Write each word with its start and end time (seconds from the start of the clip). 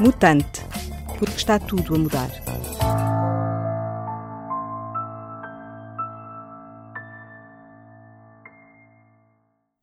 Mutante, 0.00 0.60
porque 1.18 1.36
está 1.36 1.58
tudo 1.58 1.94
a 1.94 1.98
mudar. 1.98 2.30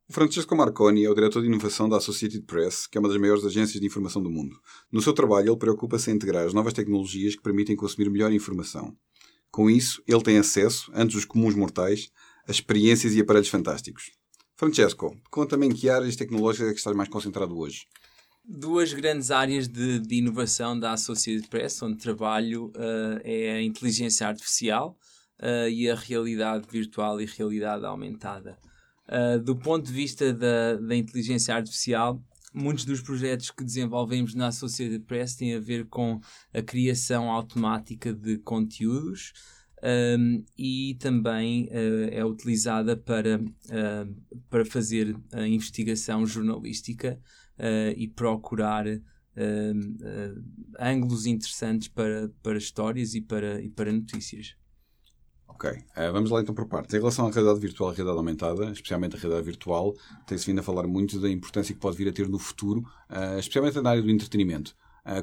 Francesco 0.10 0.56
Marconi 0.56 1.06
é 1.06 1.10
o 1.10 1.16
diretor 1.16 1.42
de 1.42 1.48
inovação 1.48 1.88
da 1.88 1.98
Associated 1.98 2.46
Press, 2.46 2.86
que 2.86 2.98
é 2.98 3.00
uma 3.00 3.08
das 3.08 3.18
maiores 3.18 3.46
agências 3.46 3.80
de 3.80 3.88
informação 3.88 4.22
do 4.22 4.30
mundo. 4.30 4.56
No 4.92 5.02
seu 5.02 5.14
trabalho, 5.14 5.52
ele 5.52 5.58
preocupa-se 5.58 6.12
em 6.12 6.16
integrar 6.16 6.46
as 6.46 6.54
novas 6.54 6.74
tecnologias 6.74 7.36
que 7.36 7.42
permitem 7.42 7.76
consumir 7.76 8.10
melhor 8.10 8.32
informação. 8.32 8.94
Com 9.50 9.70
isso, 9.70 10.04
ele 10.08 10.22
tem 10.22 10.38
acesso, 10.38 10.92
antes 10.94 11.16
dos 11.16 11.26
comuns 11.26 11.56
mortais, 11.56 12.10
experiências 12.56 13.14
e 13.14 13.22
aparelhos 13.22 13.50
fantásticos. 13.50 14.12
Francesco, 14.56 15.18
conta-me 15.32 15.66
em 15.66 15.72
que 15.72 15.90
áreas 15.90 16.16
tecnológicas 16.16 16.70
é 16.70 16.72
que 16.74 16.78
estás 16.78 16.96
mais 16.96 17.10
concentrado 17.10 17.58
hoje? 17.58 17.88
Duas 18.44 18.94
grandes 18.94 19.32
áreas 19.32 19.68
de, 19.68 20.00
de 20.00 20.16
inovação 20.16 20.80
da 20.80 20.94
Associated 20.94 21.48
Press, 21.48 21.82
onde 21.82 21.98
trabalho, 21.98 22.68
uh, 22.76 23.20
é 23.24 23.54
a 23.54 23.62
inteligência 23.62 24.28
artificial 24.28 24.98
uh, 25.40 25.70
e 25.70 25.90
a 25.90 25.96
realidade 25.96 26.68
virtual 26.70 27.20
e 27.20 27.26
realidade 27.26 27.86
aumentada. 27.86 28.58
Uh, 29.08 29.40
do 29.40 29.56
ponto 29.56 29.86
de 29.88 29.94
vista 29.94 30.34
da, 30.34 30.76
da 30.76 30.96
inteligência 30.96 31.56
artificial, 31.56 32.22
muitos 32.54 32.86
dos 32.86 33.02
projetos 33.02 33.52
que 33.52 33.64
desenvolvemos 33.64 34.36
na 34.36 34.48
Associated 34.48 35.06
Press 35.06 35.36
têm 35.36 35.56
a 35.56 35.60
ver 35.60 35.88
com 35.88 36.20
a 36.54 36.62
criação 36.62 37.32
automática 37.32 38.14
de 38.14 38.38
conteúdos 38.40 39.34
um, 39.84 40.44
e 40.58 40.96
também 41.00 41.66
uh, 41.66 42.10
é 42.12 42.24
utilizada 42.24 42.96
para, 42.96 43.40
uh, 43.40 44.42
para 44.50 44.64
fazer 44.64 45.16
a 45.32 45.48
investigação 45.48 46.26
jornalística 46.26 47.20
uh, 47.58 47.94
e 47.98 48.08
procurar 48.08 48.86
ângulos 50.78 51.26
interessantes 51.26 51.88
para, 51.88 52.30
para 52.44 52.58
histórias 52.58 53.16
e 53.16 53.22
para, 53.22 53.62
e 53.62 53.70
para 53.70 53.90
notícias. 53.90 54.56
Ok, 55.48 55.72
vamos 56.12 56.30
lá 56.30 56.42
então 56.42 56.54
por 56.54 56.68
partes. 56.68 56.94
Em 56.94 56.98
relação 56.98 57.28
à 57.28 57.32
realidade 57.32 57.62
virtual 57.62 57.92
e 57.92 57.94
à 57.94 57.96
realidade 57.96 58.18
aumentada, 58.18 58.72
especialmente 58.72 59.16
a 59.16 59.20
realidade 59.20 59.46
virtual, 59.46 59.96
tem-se 60.28 60.46
vindo 60.46 60.60
a 60.60 60.64
falar 60.64 60.86
muito 60.86 61.18
da 61.18 61.30
importância 61.30 61.74
que 61.74 61.80
pode 61.80 61.96
vir 61.96 62.10
a 62.10 62.12
ter 62.12 62.28
no 62.28 62.38
futuro, 62.38 62.84
especialmente 63.40 63.80
na 63.80 63.92
área 63.92 64.02
do 64.02 64.12
entretenimento. 64.12 64.76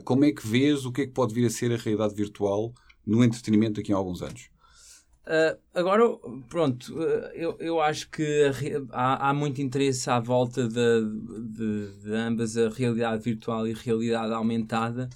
Como 0.05 0.25
é 0.25 0.33
que 0.33 0.47
vês 0.47 0.87
o 0.87 0.91
que 0.91 1.03
é 1.03 1.07
que 1.07 1.13
pode 1.13 1.35
vir 1.35 1.45
a 1.45 1.51
ser 1.51 1.71
a 1.71 1.77
realidade 1.77 2.15
virtual 2.15 2.73
no 3.09 3.25
entretenimento 3.25 3.81
daqui 3.81 3.93
a 3.93 3.97
alguns 3.97 4.23
anos? 4.23 4.49
agora, 5.75 6.05
pronto, 6.49 6.99
eu, 7.35 7.55
eu 7.61 7.83
acho 7.83 8.09
que 8.09 8.51
há, 8.91 9.29
há 9.29 9.35
muito 9.35 9.61
interesse 9.61 10.09
à 10.09 10.19
volta 10.19 10.67
de, 10.67 11.03
de, 11.53 12.03
de, 12.03 12.15
ambas, 12.15 12.57
a 12.57 12.71
realidade 12.71 13.23
virtual 13.23 13.69
e 13.69 13.73
a 13.73 13.77
realidade 13.77 14.33
aumentada, 14.33 15.07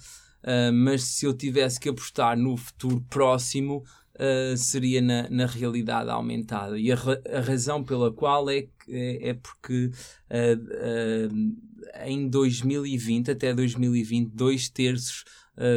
mas 0.71 1.01
se 1.01 1.25
eu 1.25 1.33
tivesse 1.33 1.79
que 1.79 1.89
apostar 1.89 2.37
no 2.37 2.55
futuro 2.55 3.03
próximo, 3.09 3.83
uh, 4.15 4.57
seria 4.57 5.01
na, 5.01 5.29
na 5.29 5.45
realidade 5.45 6.09
aumentada. 6.09 6.77
E 6.77 6.91
a, 6.91 6.95
a 6.95 7.41
razão 7.41 7.83
pela 7.83 8.11
qual 8.11 8.49
é, 8.49 8.67
é, 8.87 9.29
é 9.29 9.33
porque 9.33 9.91
uh, 10.29 11.29
uh, 11.29 12.05
em 12.05 12.27
2020, 12.27 13.31
até 13.31 13.53
2020, 13.53 14.31
dois 14.31 14.69
terços 14.69 15.25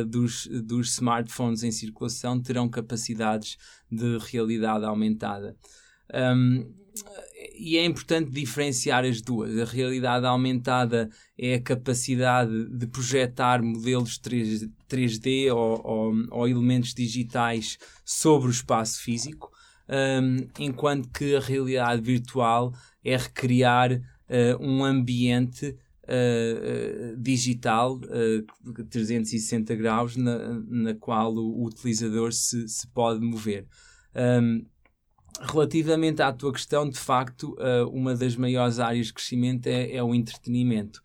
dos, 0.08 0.46
dos 0.46 0.92
smartphones 0.94 1.62
em 1.62 1.70
circulação 1.70 2.40
terão 2.40 2.68
capacidades 2.68 3.58
de 3.90 4.18
realidade 4.18 4.84
aumentada. 4.84 5.56
Um, 6.12 6.72
e 7.58 7.76
é 7.76 7.84
importante 7.84 8.30
diferenciar 8.30 9.04
as 9.04 9.20
duas. 9.20 9.58
A 9.58 9.64
realidade 9.64 10.26
aumentada 10.26 11.08
é 11.38 11.54
a 11.54 11.60
capacidade 11.60 12.68
de 12.70 12.86
projetar 12.86 13.62
modelos 13.62 14.18
3, 14.18 14.68
3D 14.88 15.54
ou, 15.54 15.80
ou, 15.84 16.14
ou, 16.30 16.48
elementos 16.48 16.94
digitais 16.94 17.78
sobre 18.04 18.48
o 18.48 18.50
espaço 18.50 19.00
físico, 19.00 19.50
um, 19.88 20.48
enquanto 20.58 21.08
que 21.10 21.36
a 21.36 21.40
realidade 21.40 22.02
virtual 22.02 22.72
é 23.04 23.16
recriar 23.16 23.92
uh, 23.92 24.00
um 24.60 24.84
ambiente 24.84 25.76
uh, 26.08 27.12
uh, 27.12 27.16
digital 27.16 28.00
360 28.90 29.74
graus 29.74 30.16
na, 30.16 30.60
na 30.68 30.94
qual 30.94 31.34
o, 31.34 31.62
o 31.62 31.66
utilizador 31.66 32.32
se, 32.32 32.68
se 32.68 32.86
pode 32.88 33.20
mover. 33.20 33.66
Um, 34.14 34.64
Relativamente 35.38 36.22
à 36.22 36.32
tua 36.32 36.50
questão, 36.50 36.88
de 36.88 36.98
facto, 36.98 37.54
uh, 37.58 37.86
uma 37.90 38.14
das 38.14 38.34
maiores 38.36 38.78
áreas 38.78 39.08
de 39.08 39.12
crescimento 39.12 39.66
é, 39.66 39.92
é 39.92 40.02
o 40.02 40.14
entretenimento. 40.14 41.02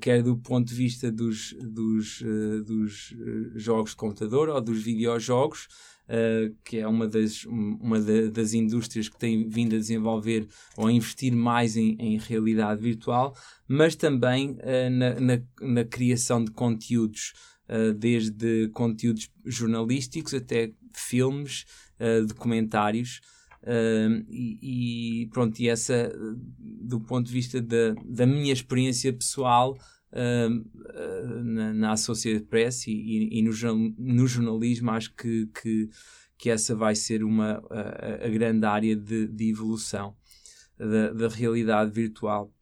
Quer 0.00 0.22
do 0.22 0.36
ponto 0.36 0.68
de 0.68 0.74
vista 0.74 1.10
dos, 1.10 1.56
dos, 1.60 2.22
dos 2.64 3.12
jogos 3.56 3.90
de 3.90 3.96
computador 3.96 4.48
ou 4.48 4.60
dos 4.60 4.80
videojogos, 4.80 5.66
que 6.64 6.78
é 6.78 6.86
uma 6.86 7.06
das, 7.08 7.44
uma 7.44 8.00
das 8.00 8.52
indústrias 8.52 9.08
que 9.08 9.18
tem 9.18 9.48
vindo 9.48 9.74
a 9.74 9.78
desenvolver 9.78 10.46
ou 10.76 10.86
a 10.86 10.92
investir 10.92 11.34
mais 11.34 11.76
em, 11.76 11.96
em 11.98 12.18
realidade 12.18 12.82
virtual, 12.82 13.34
mas 13.66 13.96
também 13.96 14.56
na, 14.90 15.20
na, 15.20 15.42
na, 15.60 15.84
criação 15.84 16.44
de 16.44 16.50
conteúdos, 16.50 17.32
desde 17.98 18.68
conteúdos 18.68 19.30
jornalísticos 19.46 20.34
até 20.34 20.72
filmes, 20.92 21.64
documentários. 22.28 23.20
Uh, 23.62 24.24
e, 24.28 25.22
e, 25.22 25.26
pronto, 25.28 25.60
e 25.60 25.68
essa, 25.68 26.12
do 26.58 27.00
ponto 27.00 27.26
de 27.26 27.32
vista 27.32 27.62
da, 27.62 27.94
da 28.04 28.26
minha 28.26 28.52
experiência 28.52 29.12
pessoal 29.12 29.78
uh, 30.12 31.44
na, 31.44 31.72
na 31.72 31.92
Associated 31.92 32.46
Press 32.46 32.86
e, 32.86 32.92
e, 32.92 33.38
e, 33.38 33.42
no, 33.42 33.52
no 33.98 34.26
jornalismo, 34.26 34.90
acho 34.90 35.14
que, 35.14 35.48
que, 35.60 35.88
que 36.38 36.50
essa 36.50 36.74
vai 36.74 36.94
ser 36.94 37.22
uma, 37.24 37.62
a, 37.70 38.26
a 38.26 38.28
grande 38.28 38.66
área 38.66 38.96
de, 38.96 39.26
de 39.26 39.50
evolução 39.50 40.14
da, 40.78 41.12
da 41.12 41.28
realidade 41.28 41.90
virtual. 41.90 42.52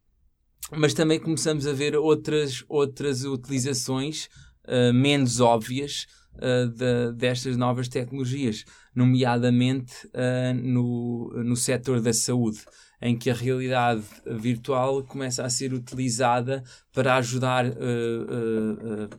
Mas 0.77 0.93
também 0.93 1.19
começamos 1.19 1.67
a 1.67 1.73
ver 1.73 1.95
outras, 1.95 2.63
outras 2.69 3.25
utilizações 3.25 4.29
uh, 4.67 4.93
menos 4.93 5.39
óbvias 5.39 6.05
uh, 6.35 6.67
de, 6.69 7.11
destas 7.13 7.57
novas 7.57 7.89
tecnologias, 7.89 8.63
nomeadamente 8.95 10.07
uh, 10.07 10.53
no, 10.53 11.29
no 11.43 11.55
setor 11.55 11.99
da 11.99 12.13
saúde, 12.13 12.59
em 13.01 13.17
que 13.17 13.29
a 13.29 13.33
realidade 13.33 14.03
virtual 14.25 15.03
começa 15.03 15.43
a 15.43 15.49
ser 15.49 15.73
utilizada 15.73 16.63
para 16.93 17.15
ajudar 17.15 17.65
uh, 17.65 19.09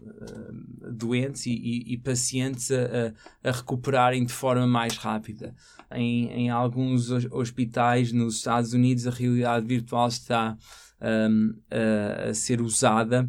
doentes 0.93 1.47
e, 1.47 1.51
e, 1.51 1.95
e 1.95 1.99
pacientes 1.99 2.71
a, 2.71 3.13
a, 3.49 3.53
recuperarem 3.53 4.25
de 4.25 4.33
forma 4.33 4.67
mais 4.67 4.97
rápida. 4.97 5.55
Em, 5.91 6.29
em 6.31 6.51
alguns 6.51 7.11
hospitais 7.31 8.13
nos 8.13 8.37
Estados 8.37 8.73
Unidos, 8.73 9.07
a 9.07 9.11
realidade 9.11 9.67
virtual 9.67 10.09
está 10.09 10.57
um, 11.01 11.55
a, 11.71 12.31
a 12.31 12.35
ser 12.35 12.61
usada 12.61 13.29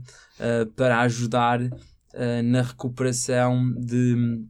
para 0.76 1.02
ajudar 1.02 1.62
uh, 2.14 2.44
na 2.44 2.62
recuperação 2.62 3.72
de, 3.74 4.46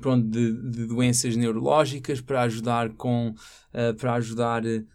pronto, 0.00 0.28
de, 0.28 0.52
de, 0.70 0.86
doenças 0.86 1.36
neurológicas, 1.36 2.20
para 2.20 2.42
ajudar 2.42 2.90
com 2.90 3.30
uh, 3.30 3.94
para 3.98 4.14
ajudar 4.14 4.64
uh, 4.64 4.86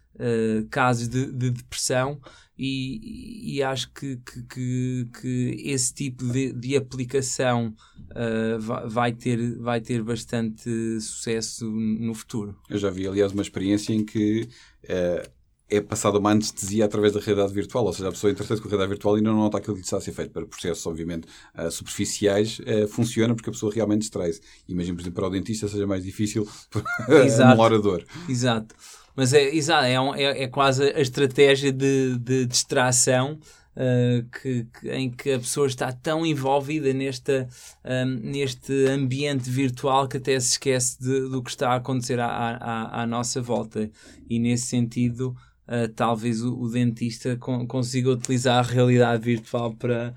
casos 0.70 1.08
de, 1.08 1.26
de 1.32 1.50
depressão 1.50 2.20
e, 2.58 3.54
e, 3.56 3.62
acho 3.62 3.92
que, 3.92 4.16
que, 4.16 4.42
que, 4.42 5.08
que, 5.20 5.62
esse 5.64 5.94
tipo 5.94 6.24
de, 6.24 6.52
de 6.52 6.76
aplicação 6.76 7.72
uh, 8.10 8.88
vai, 8.88 9.12
ter, 9.12 9.56
vai 9.58 9.80
ter 9.80 10.02
bastante 10.02 11.00
sucesso 11.00 11.70
no 11.70 12.12
futuro. 12.14 12.56
Eu 12.68 12.78
já 12.78 12.90
vi, 12.90 13.06
aliás, 13.06 13.32
uma 13.32 13.42
experiência 13.42 13.92
em 13.92 14.04
que 14.04 14.48
uh, 14.84 15.30
é 15.70 15.80
passada 15.80 16.18
uma 16.18 16.32
anestesia 16.32 16.86
através 16.86 17.12
da 17.12 17.20
realidade 17.20 17.54
virtual, 17.54 17.84
ou 17.84 17.92
seja, 17.92 18.08
a 18.08 18.12
pessoa 18.12 18.32
interessa 18.32 18.56
com 18.56 18.66
a 18.66 18.70
realidade 18.70 18.90
virtual 18.90 19.18
e 19.18 19.20
não 19.20 19.36
nota 19.36 19.58
aquilo 19.58 19.76
que 19.76 19.82
está 19.82 19.98
a 19.98 20.00
ser 20.00 20.12
feito. 20.12 20.32
Para 20.32 20.44
processos, 20.44 20.84
obviamente, 20.84 21.28
uh, 21.56 21.70
superficiais, 21.70 22.58
uh, 22.58 22.88
funciona 22.88 23.36
porque 23.36 23.50
a 23.50 23.52
pessoa 23.52 23.72
realmente 23.72 24.00
distrai-se. 24.00 24.40
Imagino, 24.68 24.96
por 24.96 25.02
exemplo, 25.02 25.14
para 25.20 25.28
o 25.28 25.30
dentista 25.30 25.68
seja 25.68 25.86
mais 25.86 26.02
difícil 26.02 26.48
um 26.74 27.60
orador. 27.60 28.04
Exato. 28.28 28.74
Mas 29.18 29.32
é, 29.32 29.48
é, 29.48 29.94
é, 30.16 30.44
é, 30.44 30.46
quase 30.46 30.92
a 30.94 31.00
estratégia 31.00 31.72
de, 31.72 32.16
de 32.18 32.46
distração 32.46 33.36
Uh, 33.80 34.26
que, 34.30 34.64
que, 34.64 34.90
em 34.90 35.08
que 35.08 35.30
a 35.30 35.38
pessoa 35.38 35.68
está 35.68 35.92
tão 35.92 36.26
envolvida 36.26 36.92
nesta, 36.92 37.46
um, 37.84 38.28
neste 38.28 38.72
ambiente 38.88 39.48
virtual 39.48 40.08
que 40.08 40.16
até 40.16 40.40
se 40.40 40.54
esquece 40.54 41.00
de, 41.00 41.28
do 41.28 41.40
que 41.40 41.50
está 41.50 41.70
a 41.70 41.76
acontecer 41.76 42.18
à, 42.18 42.26
à, 42.26 43.02
à 43.02 43.06
nossa 43.06 43.40
volta. 43.40 43.88
E 44.28 44.40
nesse 44.40 44.66
sentido, 44.66 45.28
uh, 45.68 45.88
talvez 45.94 46.42
o, 46.42 46.58
o 46.58 46.68
dentista 46.68 47.36
con 47.36 47.68
consiga 47.68 48.10
utilizar 48.10 48.58
a 48.58 48.68
realidade 48.68 49.22
virtual 49.22 49.72
para, 49.74 50.12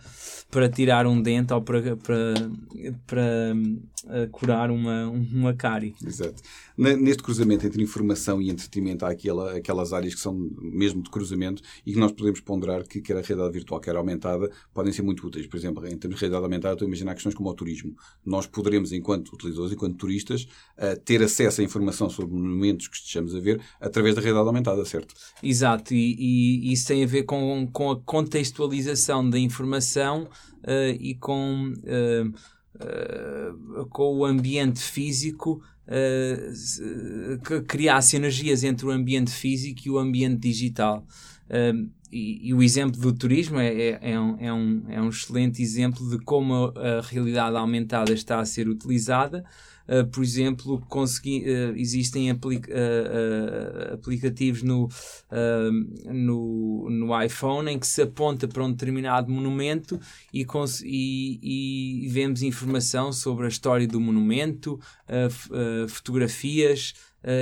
para 0.50 0.68
tirar 0.68 1.06
um 1.06 1.22
dente 1.22 1.54
ou 1.54 1.62
para, 1.62 1.96
para, 1.98 2.34
para 3.06 3.54
uh, 4.06 4.30
curar 4.32 4.72
uma, 4.72 5.08
uma 5.08 5.54
cárie. 5.54 5.94
Exato. 6.04 6.42
Neste 6.82 7.22
cruzamento 7.22 7.66
entre 7.68 7.82
informação 7.82 8.42
e 8.42 8.50
entretenimento, 8.50 9.06
há 9.06 9.10
aquela, 9.10 9.56
aquelas 9.58 9.94
áreas 9.94 10.16
que 10.16 10.20
são 10.20 10.50
mesmo 10.60 11.04
de 11.04 11.12
cruzamento 11.12 11.62
e 11.86 11.94
que 11.94 12.00
nós 12.00 12.12
podemos 12.12 12.40
ponderar 12.40 12.88
que 12.88 13.00
quer 13.02 13.18
a 13.18 13.22
realidade 13.22 13.54
virtual, 13.54 13.80
quer 13.80 13.96
a 13.96 14.00
aumentada, 14.00 14.50
podem 14.74 14.92
ser 14.92 15.04
muito 15.04 15.26
úteis. 15.28 15.46
Por 15.46 15.58
exemplo, 15.58 15.86
em 15.86 15.96
termos 15.96 16.18
de 16.18 16.22
realidade 16.22 16.44
aumentada, 16.44 16.74
estou 16.74 16.86
a 16.86 16.90
imaginar 16.90 17.14
questões 17.14 17.36
como 17.36 17.50
o 17.50 17.54
turismo. 17.54 17.96
Nós 18.26 18.48
poderemos, 18.48 18.92
enquanto 18.92 19.32
utilizadores, 19.34 19.74
enquanto 19.74 19.96
turistas, 19.96 20.48
uh, 20.78 21.00
ter 21.06 21.22
acesso 21.22 21.62
a 21.62 21.64
informação 21.64 22.10
sobre 22.10 22.36
monumentos 22.36 22.88
que 22.88 22.96
estejamos 22.96 23.36
a 23.36 23.40
ver 23.40 23.62
através 23.80 24.16
da 24.16 24.22
realidade 24.22 24.48
aumentada, 24.48 24.84
certo? 24.84 25.14
Exato, 25.44 25.94
e, 25.94 26.16
e 26.18 26.74
isso 26.74 26.88
tem 26.88 27.04
a 27.04 27.08
ver 27.08 27.24
com, 27.24 27.70
com 27.72 27.92
a 27.92 28.00
contextualização 28.00 29.30
da 29.30 29.38
informação 29.38 30.24
uh, 30.24 30.98
e 31.00 31.14
com, 31.14 31.74
uh, 31.74 32.28
uh, 32.28 33.86
com 33.90 34.18
o 34.18 34.26
ambiente 34.26 34.80
físico 34.80 35.62
que 35.88 37.62
criar 37.68 38.02
sinergias 38.02 38.64
entre 38.64 38.86
o 38.86 38.92
ambiente 38.92 39.32
físico 39.32 39.82
e 39.86 39.90
o 39.90 40.00
ambiente 40.00 40.40
digital. 40.40 41.06
E, 42.12 42.54
o 42.54 42.62
exemplo 42.62 43.00
do 43.00 43.14
turismo 43.14 43.58
é, 43.60 43.74
é, 43.74 44.00
é, 44.02 44.20
um, 44.20 44.38
é, 44.38 44.54
um, 44.54 44.84
é 44.90 45.02
um 45.02 45.10
excelente 45.10 45.62
exemplo 45.62 46.10
de 46.10 46.18
como 46.20 46.74
a, 46.76 47.00
a 47.00 47.02
realidade 47.02 47.56
aumentada 47.56 48.12
está 48.12 48.40
a 48.40 48.46
ser 48.46 48.68
utilizada. 48.68 49.44
Uh, 49.88 50.06
por 50.08 50.24
exemplo, 50.24 50.80
consegui, 50.88 51.40
uh, 51.40 51.76
existem 51.76 52.30
aplica 52.30 52.72
uh, 52.72 53.94
aplicativos 53.96 54.62
no, 54.62 54.88
no, 56.06 56.88
no 56.90 57.22
iPhone 57.22 57.72
em 57.72 57.80
que 57.80 57.88
se 57.88 58.02
aponta 58.02 58.48
para 58.48 58.64
um 58.64 58.72
determinado 58.72 59.32
monumento 59.32 60.00
e, 60.34 60.46
e, 60.84 62.06
e 62.06 62.08
vemos 62.10 62.44
informação 62.44 63.12
sobre 63.12 63.46
a 63.46 63.50
história 63.50 63.88
do 63.88 64.00
monumento, 64.00 64.80
fotografias 65.90 66.94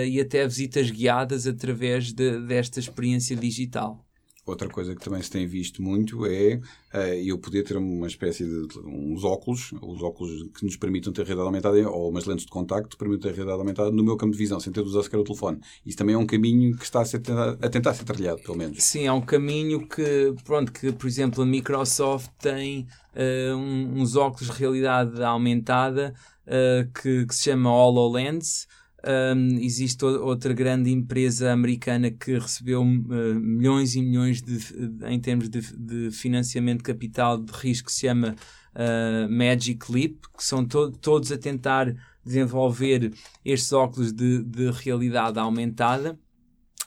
e 0.06 0.20
até 0.20 0.46
visitas 0.46 0.92
guiadas 0.92 1.48
através 1.48 2.12
de, 2.12 2.40
desta 2.42 2.80
experiência 2.80 3.36
digital. 3.36 4.06
Outra 4.50 4.68
coisa 4.68 4.96
que 4.96 5.04
também 5.04 5.22
se 5.22 5.30
tem 5.30 5.46
visto 5.46 5.82
muito 5.82 6.26
é 6.26 6.60
uh, 6.94 6.98
eu 7.24 7.38
poder 7.38 7.64
ter 7.64 7.78
uma 7.78 8.08
espécie 8.08 8.44
de 8.44 8.80
uns 8.84 9.24
óculos, 9.24 9.72
os 9.80 10.02
óculos 10.02 10.50
que 10.58 10.66
nos 10.66 10.76
permitam 10.76 11.14
ter 11.14 11.24
realidade 11.24 11.46
aumentada 11.46 11.90
ou 11.90 12.10
umas 12.10 12.26
lentes 12.26 12.46
de 12.46 12.52
contacto 12.52 12.90
que 12.90 12.98
permitam 12.98 13.30
ter 13.30 13.36
realidade 13.36 13.60
aumentada 13.60 13.92
no 13.92 14.04
meu 14.04 14.18
campo 14.18 14.32
de 14.32 14.40
visão, 14.40 14.60
sem 14.60 14.74
ter 14.74 14.82
de 14.82 14.90
usar 14.90 15.04
sequer 15.04 15.18
o 15.18 15.24
telefone. 15.24 15.60
Isso 15.86 15.98
também 15.98 16.16
é 16.16 16.18
um 16.18 16.26
caminho 16.26 16.76
que 16.76 16.84
está 16.84 17.02
a, 17.02 17.06
ser, 17.06 17.22
a 17.62 17.70
tentar 17.70 17.94
ser 17.94 18.06
trilhado, 18.06 18.42
pelo 18.42 18.58
menos. 18.58 18.84
Sim, 18.84 19.06
é 19.06 19.12
um 19.12 19.22
caminho 19.22 19.88
que, 19.88 20.34
pronto, 20.44 20.72
que 20.72 20.92
por 20.92 21.06
exemplo 21.06 21.44
a 21.44 21.46
Microsoft 21.46 22.32
tem 22.42 22.88
uh, 23.14 23.56
uns 23.56 24.16
óculos 24.16 24.52
de 24.52 24.58
realidade 24.58 25.22
aumentada 25.22 26.16
uh, 26.48 26.92
que, 27.00 27.28
que 27.28 27.36
se 27.36 27.44
chama 27.44 27.72
HoloLens 27.72 28.68
um, 29.06 29.60
existe 29.60 30.04
outra 30.04 30.54
grande 30.54 30.92
empresa 30.92 31.52
americana 31.52 32.12
que 32.12 32.38
recebeu 32.38 32.82
uh, 32.82 32.86
milhões 32.86 33.96
e 33.96 34.02
milhões 34.02 34.42
de, 34.42 34.58
de, 34.58 35.06
em 35.06 35.20
termos 35.20 35.50
de, 35.50 35.62
de, 35.62 36.12
financiamento 36.12 36.80
de 36.80 36.84
capital 36.84 37.38
de 37.38 37.52
risco 37.54 37.88
que 37.88 37.94
se 37.94 38.02
chama 38.02 38.36
uh, 38.76 39.30
Magic 39.32 39.92
Leap, 39.92 40.16
que 40.38 40.44
são 40.44 40.66
to 40.66 40.92
todos 40.92 41.32
a 41.32 41.38
tentar 41.38 41.96
desenvolver 42.26 43.14
estes 43.46 43.72
óculos 43.72 44.12
de, 44.12 44.44
de 44.44 44.70
realidade 44.72 45.40
aumentada. 45.40 46.20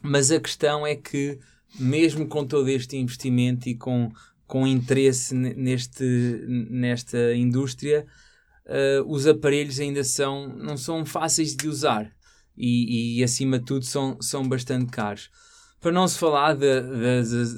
Mas 0.02 0.30
a 0.30 0.40
questão 0.40 0.86
é 0.86 0.94
que, 0.94 1.38
mesmo 1.78 2.26
com 2.26 2.44
todo 2.44 2.68
este 2.68 2.96
investimento 2.96 3.68
e 3.68 3.74
com, 3.74 4.10
com 4.46 4.66
interesse 4.66 5.34
neste, 5.34 6.04
nesta 6.46 7.34
indústria, 7.34 8.06
uh, 8.66 9.04
os 9.06 9.26
aparelhos 9.26 9.80
ainda 9.80 10.04
são, 10.04 10.48
não 10.48 10.76
são 10.76 11.04
fáceis 11.04 11.54
de 11.56 11.68
usar 11.68 12.12
e, 12.56 13.18
e 13.18 13.24
acima 13.24 13.58
de 13.58 13.64
tudo, 13.64 13.84
são, 13.84 14.16
são 14.20 14.46
bastante 14.48 14.86
caros. 14.90 15.30
Para 15.80 15.90
não 15.90 16.06
se 16.06 16.16
falar 16.16 16.54
de, 16.54 16.80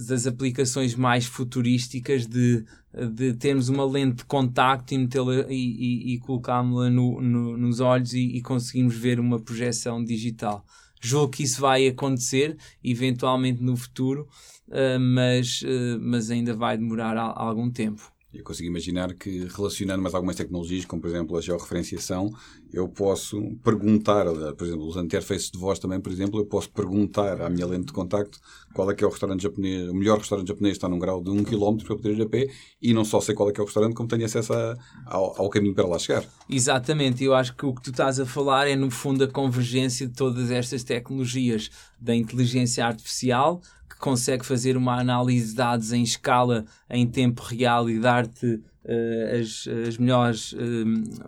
das, 0.06 0.26
aplicações 0.26 0.94
mais 0.94 1.26
futurísticas 1.26 2.26
de, 2.26 2.64
de 3.12 3.34
termos 3.34 3.68
uma 3.68 3.84
lente 3.84 4.16
de 4.18 4.24
contacto 4.24 4.94
e, 4.94 4.98
metê-la 4.98 5.44
e, 5.50 6.14
e, 6.14 6.18
colocámos-la 6.20 6.88
no, 6.88 7.20
no, 7.20 7.56
nos 7.58 7.80
olhos 7.80 8.14
e, 8.14 8.20
e 8.20 8.40
conseguirmos 8.40 8.96
ver 8.96 9.20
uma 9.20 9.38
projeção 9.38 10.02
digital. 10.02 10.64
Julgo 11.02 11.32
que 11.32 11.42
isso 11.42 11.60
vai 11.60 11.86
acontecer 11.86 12.56
eventualmente 12.82 13.62
no 13.62 13.76
futuro, 13.76 14.26
uh, 14.68 14.98
mas, 14.98 15.60
uh, 15.60 16.00
mas 16.00 16.30
ainda 16.30 16.54
vai 16.54 16.78
demorar 16.78 17.18
algum 17.18 17.70
tempo. 17.70 18.13
Eu 18.34 18.42
consigo 18.42 18.68
imaginar 18.68 19.14
que, 19.14 19.44
relacionando 19.46 20.02
mais 20.02 20.14
algumas 20.14 20.36
tecnologias, 20.36 20.84
como 20.84 21.00
por 21.00 21.08
exemplo 21.08 21.36
a 21.36 21.40
georreferenciação, 21.40 22.34
eu 22.74 22.88
posso 22.88 23.40
perguntar, 23.62 24.24
por 24.56 24.66
exemplo, 24.66 24.86
os 24.86 24.96
interfaces 24.96 25.50
de 25.50 25.58
voz 25.58 25.78
também, 25.78 26.00
por 26.00 26.10
exemplo, 26.10 26.40
eu 26.40 26.46
posso 26.46 26.70
perguntar 26.70 27.40
à 27.40 27.48
minha 27.48 27.66
lente 27.66 27.86
de 27.86 27.92
contacto 27.92 28.38
qual 28.74 28.90
é 28.90 28.94
que 28.94 29.04
é 29.04 29.06
o 29.06 29.10
restaurante 29.10 29.42
japonês, 29.42 29.88
o 29.88 29.94
melhor 29.94 30.18
restaurante 30.18 30.48
japonês 30.48 30.76
está 30.76 30.88
num 30.88 30.98
grau 30.98 31.22
de 31.22 31.30
1 31.30 31.32
um 31.32 31.44
km 31.44 31.76
para 31.84 31.96
poder 31.96 32.18
ir 32.18 32.22
a 32.22 32.28
pé 32.28 32.48
e 32.82 32.92
não 32.92 33.04
só 33.04 33.20
sei 33.20 33.34
qual 33.34 33.48
é 33.48 33.52
que 33.52 33.60
é 33.60 33.62
o 33.62 33.66
restaurante, 33.66 33.94
como 33.94 34.08
tenho 34.08 34.24
acesso 34.24 34.52
a, 34.52 34.76
ao, 35.06 35.42
ao, 35.42 35.48
caminho 35.48 35.74
para 35.74 35.86
lá 35.86 35.98
chegar. 35.98 36.24
Exatamente, 36.50 37.22
eu 37.22 37.34
acho 37.34 37.54
que 37.54 37.64
o 37.64 37.72
que 37.72 37.82
tu 37.82 37.90
estás 37.90 38.18
a 38.18 38.26
falar 38.26 38.66
é 38.66 38.74
no 38.74 38.90
fundo 38.90 39.22
a 39.22 39.28
convergência 39.28 40.06
de 40.06 40.12
todas 40.12 40.50
estas 40.50 40.82
tecnologias 40.82 41.70
da 42.00 42.14
inteligência 42.14 42.84
artificial 42.84 43.60
que 43.88 43.96
consegue 43.98 44.44
fazer 44.44 44.76
uma 44.76 44.98
análise 44.98 45.50
de 45.50 45.54
dados 45.54 45.92
em 45.92 46.02
escala, 46.02 46.64
em 46.90 47.06
tempo 47.06 47.42
real 47.42 47.88
e 47.88 48.00
dar-te 48.00 48.60
uh, 48.84 49.40
as, 49.40 49.66
as 49.88 49.98
melhores, 49.98 50.52
uh, 50.52 50.58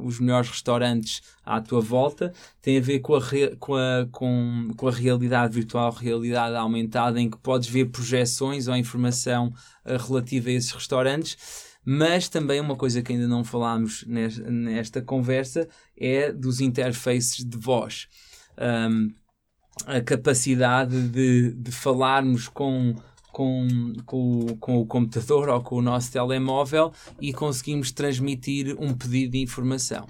os 0.01 0.21
melhores 0.21 0.49
restaurantes 0.51 1.23
à 1.45 1.61
tua 1.61 1.81
volta. 1.81 2.33
Tem 2.61 2.79
a 2.79 2.81
ver 2.81 3.01
com 3.01 3.15
a, 3.15 3.21
com 3.59 3.75
a, 3.75 4.07
com, 4.11 4.71
com 4.77 4.89
a 4.89 4.93
realidade 4.93 5.55
virtual, 5.55 5.91
realidade 5.93 6.55
aumentada, 6.55 7.21
em 7.21 7.31
que 7.31 7.39
podes 7.39 7.69
ver 7.69 7.87
projeções 7.87 8.69
ou 8.69 8.77
informação 8.77 9.53
uh, 9.85 9.97
relativa 9.97 10.51
a 10.51 10.53
esses 10.53 10.73
restaurantes. 10.73 11.67
Mas 11.85 12.29
também 12.29 12.61
uma 12.61 12.75
coisa 12.75 13.01
que 13.01 13.13
ainda 13.13 13.29
não 13.29 13.45
falámos 13.45 14.05
nesta, 14.09 14.51
nesta 14.51 15.03
conversa 15.03 15.69
é 15.97 16.33
dos 16.33 16.61
interfaces 16.61 17.45
de 17.45 17.57
voz. 17.57 18.09
Um, 18.59 19.15
a 19.87 20.01
capacidade 20.01 21.09
de, 21.09 21.53
de 21.53 21.71
falarmos 21.71 22.49
com, 22.49 22.95
com, 23.37 23.93
com, 24.07 24.57
com, 24.59 24.79
o 24.79 24.87
computador 24.87 25.51
ou 25.51 25.61
com 25.61 25.77
o 25.77 25.83
nosso 25.83 26.11
telemóvel 26.11 26.91
e 27.21 27.35
conseguimos 27.35 27.93
transmitir 27.93 28.75
um 28.79 28.95
pedido 28.95 29.33
de 29.33 29.43
informação. 29.43 30.07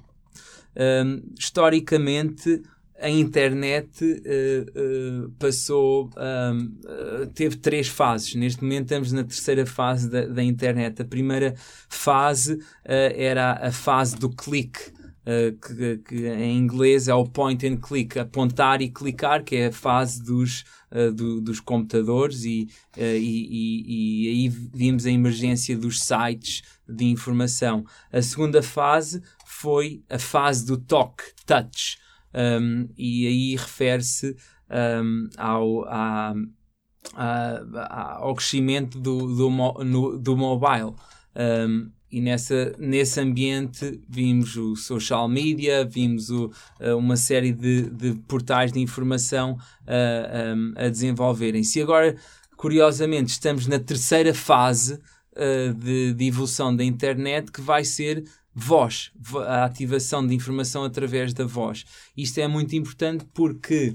Um, 0.77 1.35
historicamente, 1.37 2.63
a 3.01 3.11
internet 3.11 4.05
uh, 4.05 5.25
uh, 5.27 5.31
passou, 5.41 6.09
um, 6.17 6.73
uh, 6.85 7.27
teve 7.35 7.57
três 7.57 7.89
fases. 7.89 8.37
Neste 8.37 8.63
momento 8.63 8.85
estamos 8.85 9.11
na 9.11 9.25
terceira 9.25 9.67
fase 9.67 10.09
da, 10.09 10.27
da 10.27 10.45
internet. 10.45 11.03
A 11.03 11.05
primeira 11.05 11.53
fase 11.89 12.61
era 12.85 13.55
a 13.55 13.73
fase 13.73 14.17
do 14.17 14.31
clique. 14.31 14.95
Uh, 15.27 15.59
que, 15.59 15.97
que, 16.07 16.29
em 16.29 16.57
inglês 16.57 17.09
é 17.09 17.15
o 17.15 17.27
point 17.27 17.67
and 17.67 17.79
click, 17.79 18.17
apontar 18.17 18.81
e 18.81 18.89
clicar, 18.89 19.43
que 19.43 19.57
é 19.57 19.67
a 19.67 19.73
fase 19.73 20.23
dos, 20.23 20.63
uh, 20.91 21.13
do, 21.13 21.41
dos 21.41 21.61
computadores, 21.61 22.45
e, 22.45 22.69
uh, 22.97 23.01
e, 23.01 23.47
e, 23.51 24.27
e, 24.27 24.29
aí 24.29 24.49
vimos 24.49 25.07
a 25.07 25.11
emergência 25.11 25.77
dos 25.77 26.03
sites 26.03 26.63
de 26.89 27.05
informação. 27.05 27.85
A 28.13 28.23
segunda 28.23 28.63
fase 28.63 29.23
foi 29.45 30.03
a 30.09 30.19
fase 30.19 30.65
do 30.67 30.77
toque, 30.77 31.25
touch, 31.45 31.99
um, 32.35 32.89
e 32.97 33.27
aí 33.27 33.57
refere-se 33.57 34.37
um, 34.71 35.29
ao, 35.39 35.85
a, 35.85 36.35
a, 37.15 38.17
ao 38.19 38.35
crescimento 38.35 38.99
do, 38.99 39.35
do, 39.35 39.51
no, 39.85 40.19
do 40.19 40.37
mobile. 40.37 40.95
Um, 41.35 41.91
e 42.17 42.21
nessa, 42.23 42.75
nesse 42.79 43.21
ambiente 43.21 44.01
vimos 44.09 44.57
o 44.57 44.75
social 44.75 45.29
media, 45.29 45.85
vimos 45.85 46.31
o, 46.31 46.51
eh, 46.81 46.95
uma 46.95 47.15
série 47.15 47.53
de, 47.53 47.91
de 47.91 48.15
portais 48.27 48.73
de 48.73 48.81
informação 48.81 49.59
a, 49.87 49.93
eh, 49.93 50.55
a, 50.77 50.83
eh, 50.83 50.87
a 50.87 50.89
desenvolverem-se. 50.89 51.79
E 51.79 51.83
agora, 51.83 52.17
curiosamente, 52.57 53.33
estamos 53.33 53.67
na 53.67 53.79
terceira 53.79 54.33
fase 54.33 54.99
de, 55.79 56.15
de 56.15 56.27
evolução 56.27 56.75
da 56.75 56.83
internet 56.83 57.53
que 57.53 57.61
vai 57.61 57.85
ser 57.85 58.25
voz, 58.55 59.13
a 59.47 59.67
ativação 59.67 60.27
de 60.27 60.35
informação 60.35 60.83
através 60.83 61.35
da 61.35 61.45
voz. 61.45 61.85
Isto 62.17 62.41
é 62.41 62.49
muito 62.49 62.75
importante 62.75 63.27
porque 63.35 63.93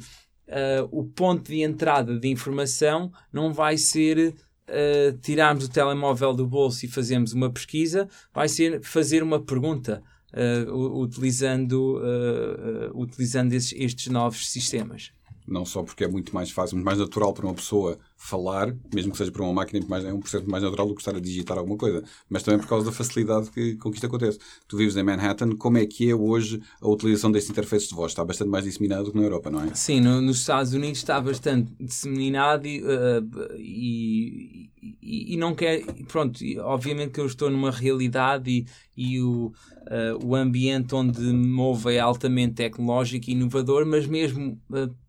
o 0.92 1.04
ponto 1.04 1.52
de 1.52 1.64
entrada 1.64 2.20
de 2.20 2.28
informação 2.28 3.12
não 3.34 3.52
vai 3.52 3.76
ser 3.76 4.36
uh, 4.72 5.18
tirarmos 5.20 5.66
o 5.66 5.70
telemóvel 5.70 6.34
do 6.34 6.48
bolso 6.48 6.86
e 6.86 6.90
fazermos 6.90 7.34
uma 7.34 7.52
pesquisa, 7.52 8.08
vai 8.34 8.48
ser 8.48 8.82
fazer 8.82 9.22
uma 9.22 9.40
pergunta 9.40 10.02
uh, 10.34 11.02
utilizando, 11.02 11.98
uh, 12.00 13.00
utilizando 13.00 13.54
esses, 13.54 13.74
estes 13.74 14.08
novos 14.08 14.50
sistemas. 14.50 15.12
Não 15.52 15.66
só 15.66 15.84
porque 15.84 16.04
é 16.04 16.08
muito 16.08 16.34
mais 16.34 16.50
fácil, 16.52 16.76
muito 16.76 16.86
mais 16.86 17.00
natural 17.00 17.34
para 17.34 17.46
uma 17.46 17.54
pessoa 17.54 17.98
falar, 18.16 18.74
mesmo 18.94 19.12
que 19.12 19.18
seja 19.18 19.32
para 19.32 19.42
uma 19.42 19.54
máquina, 19.54 19.84
é 20.08 20.14
um 20.14 20.20
processo 20.20 20.50
mais 20.50 20.64
natural 20.64 20.88
do 20.88 20.96
que 20.96 21.02
estar 21.02 21.16
a 21.16 21.20
digitar 21.20 21.58
alguma 21.58 21.78
coisa, 21.78 22.04
mas 22.30 22.44
também 22.44 22.60
por 22.60 22.68
causa 22.68 22.86
da 22.86 22.92
facilidade 22.92 23.50
que, 23.50 23.76
com 23.78 23.90
que 23.90 23.98
isto 23.98 24.06
acontece. 24.06 24.40
Tu 24.68 24.78
vives 24.78 24.96
em 24.96 25.04
Manhattan, 25.04 25.56
como 25.56 25.78
é 25.78 25.86
que 25.86 26.10
é 26.10 26.16
hoje 26.16 26.62
a 26.80 26.88
utilização 26.88 27.32
deste 27.32 27.52
interface 27.52 27.90
de 27.90 27.96
voz? 27.96 28.12
Está 28.12 28.24
bastante 28.24 28.50
mais 28.50 28.64
disseminado 28.64 29.06
do 29.06 29.12
que 29.12 29.18
na 29.18 29.24
Europa, 29.24 29.50
não 29.50 29.64
é? 29.64 29.74
Sim, 29.74 30.02
no, 30.02 30.22
nos 30.22 30.40
Estados 30.40 30.74
Unidos 30.74 31.00
está 31.00 31.20
bastante 31.20 31.74
disseminado 31.80 32.68
e, 32.68 32.82
uh, 32.84 33.58
e, 33.58 34.70
e, 35.02 35.34
e, 35.34 35.38
não 35.38 35.56
quer. 35.56 35.84
Pronto, 36.08 36.40
obviamente 36.60 37.12
que 37.12 37.20
eu 37.20 37.26
estou 37.26 37.50
numa 37.50 37.72
realidade 37.72 38.50
e, 38.50 38.66
e 38.96 39.22
o, 39.22 39.48
uh, 39.48 40.26
o 40.26 40.36
ambiente 40.36 40.94
onde 40.94 41.20
me 41.22 41.48
move 41.48 41.94
é 41.94 42.00
altamente 42.00 42.54
tecnológico 42.54 43.30
e 43.30 43.34
inovador, 43.34 43.86
mas 43.86 44.06
mesmo. 44.06 44.60
Uh, 44.70 45.01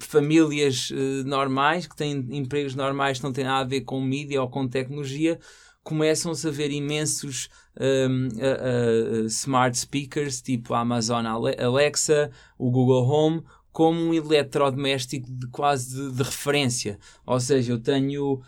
famílias 0.00 0.90
uh, 0.90 1.24
normais, 1.26 1.86
que 1.86 1.96
têm 1.96 2.26
empregos 2.30 2.74
normais 2.74 3.18
que 3.18 3.24
não 3.24 3.32
têm 3.32 3.44
nada 3.44 3.64
a 3.64 3.68
ver 3.68 3.82
com 3.82 4.00
mídia 4.00 4.40
ou 4.40 4.48
com 4.48 4.66
tecnologia, 4.66 5.38
começam-se 5.82 6.46
a 6.46 6.50
ver 6.50 6.70
imensos 6.70 7.48
um, 7.78 8.28
uh, 8.28 9.22
uh, 9.22 9.26
smart 9.26 9.76
speakers, 9.76 10.40
tipo 10.40 10.74
a 10.74 10.80
Amazon 10.80 11.26
Alexa, 11.26 12.30
o 12.58 12.70
Google 12.70 13.04
Home, 13.08 13.42
como 13.72 14.00
um 14.00 14.14
eletrodoméstico 14.14 15.30
de 15.30 15.46
quase 15.48 15.94
de, 15.94 16.16
de 16.16 16.22
referência. 16.22 16.98
Ou 17.26 17.38
seja, 17.38 17.72
eu 17.72 17.78
tenho 17.78 18.40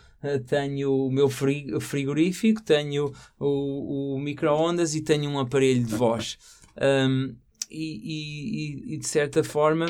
tenho 0.47 1.07
o 1.07 1.11
meu 1.11 1.29
frigorífico, 1.29 2.62
tenho 2.62 3.12
o, 3.41 4.14
o 4.14 4.21
micro-ondas 4.21 4.95
e 4.95 5.00
tenho 5.00 5.29
um 5.29 5.41
aparelho 5.41 5.85
de 5.85 5.97
voz. 5.97 6.38
Um, 6.81 7.35
e, 7.69 8.85
e, 8.85 8.95
e, 8.95 8.99
de 8.99 9.09
certa 9.09 9.43
forma 9.43 9.87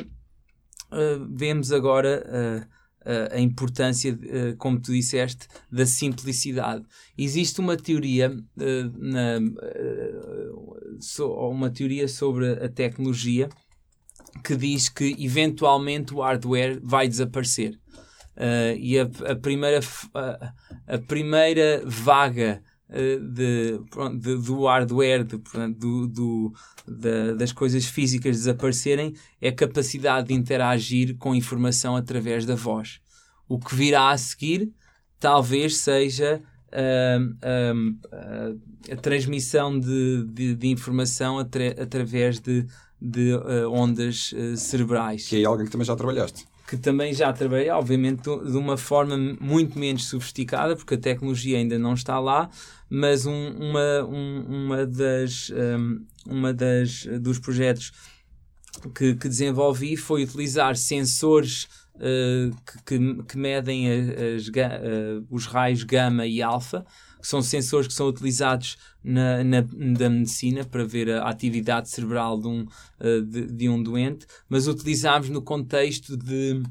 uh, 0.92 1.26
vemos 1.30 1.72
agora 1.72 2.24
uh, 2.26 3.34
a 3.34 3.40
importância, 3.40 4.16
como 4.58 4.78
tu 4.78 4.92
disseste, 4.92 5.48
da 5.68 5.84
simplicidade. 5.84 6.84
Existe 7.18 7.60
uma 7.60 7.76
teoria, 7.76 8.30
na, 8.96 9.40
so, 11.00 11.32
uma 11.32 11.68
teoria 11.68 12.06
sobre 12.06 12.52
a 12.64 12.68
tecnologia 12.68 13.48
que 14.44 14.56
diz 14.56 14.88
que 14.88 15.16
eventualmente 15.18 16.14
o 16.14 16.20
hardware 16.20 16.80
vai 16.82 17.08
desaparecer. 17.08 17.78
Uh, 18.34 18.74
e 18.78 18.98
a, 18.98 19.02
a 19.30 19.36
primeira, 19.36 19.80
a, 20.14 20.54
a, 20.94 20.98
primeira 20.98 21.82
vaga 21.84 22.62
uh, 22.92 23.28
de, 23.28 23.78
de, 24.18 24.36
do 24.36 24.64
hardware, 24.64 25.24
de, 25.24 25.36
do, 25.74 26.06
do, 26.06 26.52
da, 26.86 27.34
das 27.34 27.52
coisas 27.52 27.84
físicas 27.84 28.36
desaparecerem, 28.36 29.14
é 29.40 29.48
a 29.48 29.54
capacidade 29.54 30.28
de 30.28 30.34
interagir 30.34 31.16
com 31.16 31.34
informação 31.34 31.96
através 31.96 32.46
da 32.46 32.54
voz. 32.54 33.00
O 33.48 33.58
que 33.58 33.74
virá 33.74 34.10
a 34.10 34.18
seguir 34.18 34.72
talvez 35.18 35.76
seja 35.76 36.42
uh, 36.68 37.96
a 38.90 38.96
transmissão 38.96 39.78
de, 39.78 40.24
de, 40.24 40.54
de 40.54 40.68
informação 40.68 41.38
atra, 41.38 41.82
através 41.82 42.40
de, 42.40 42.66
de 43.00 43.34
ondas 43.70 44.34
cerebrais. 44.56 45.28
Que 45.28 45.42
é 45.42 45.44
algo 45.44 45.64
que 45.64 45.70
também 45.70 45.86
já 45.86 45.96
trabalhaste 45.96 46.44
que 46.72 46.76
também 46.78 47.12
já 47.12 47.30
trabalhei, 47.30 47.68
obviamente, 47.68 48.22
de 48.22 48.56
uma 48.56 48.78
forma 48.78 49.14
muito 49.38 49.78
menos 49.78 50.06
sofisticada, 50.06 50.74
porque 50.74 50.94
a 50.94 50.98
tecnologia 50.98 51.58
ainda 51.58 51.78
não 51.78 51.92
está 51.92 52.18
lá, 52.18 52.48
mas 52.94 53.24
um, 53.24 53.48
uma, 53.52 54.04
um, 54.04 54.64
uma 54.66 54.86
das, 54.86 55.50
um, 55.50 56.04
uma 56.26 56.52
das 56.52 57.06
dos 57.22 57.38
projetos 57.38 57.90
que, 58.94 59.14
que 59.14 59.28
desenvolvi 59.30 59.96
foi 59.96 60.24
utilizar 60.24 60.76
sensores 60.76 61.68
uh, 61.94 62.54
que, 62.84 63.24
que, 63.24 63.38
medem 63.38 63.86
as, 63.90 64.48
uh, 64.48 65.26
os 65.30 65.46
raios 65.46 65.84
gama 65.84 66.26
e 66.26 66.42
alfa, 66.42 66.84
que 67.18 67.26
são 67.26 67.40
sensores 67.40 67.86
que 67.86 67.94
são 67.94 68.08
utilizados 68.08 68.76
na, 69.02 69.42
na, 69.42 69.62
da 69.96 70.10
medicina 70.10 70.62
para 70.62 70.84
ver 70.84 71.12
a 71.12 71.30
atividade 71.30 71.88
cerebral 71.88 72.38
de 72.38 72.48
um, 72.48 72.66
uh, 73.00 73.22
de, 73.22 73.46
de, 73.46 73.68
um 73.70 73.82
doente, 73.82 74.26
mas 74.50 74.66
utilizámos 74.66 75.30
no 75.30 75.40
contexto 75.40 76.14
de, 76.14 76.62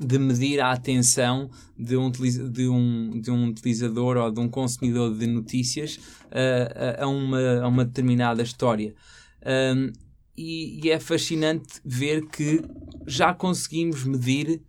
de 0.00 0.18
medir 0.18 0.60
a 0.60 0.72
atenção 0.72 1.50
de 1.78 1.96
um, 1.96 2.10
de, 2.10 2.68
um, 2.68 3.20
de 3.20 3.30
um 3.30 3.48
utilizador 3.48 4.16
ou 4.16 4.30
de 4.30 4.40
um 4.40 4.48
consumidor 4.48 5.16
de 5.16 5.26
notícias 5.26 5.96
uh, 6.26 7.02
a, 7.02 7.06
uma, 7.06 7.60
a 7.60 7.68
uma 7.68 7.84
determinada 7.84 8.42
história. 8.42 8.94
Um, 9.44 9.92
e, 10.36 10.80
e, 10.82 10.90
é 10.90 10.98
fascinante 10.98 11.80
ver 11.84 12.26
que 12.28 12.62
já 13.06 13.34
conseguimos 13.34 14.04
medir 14.04 14.62